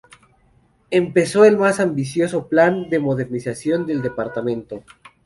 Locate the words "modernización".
2.97-3.85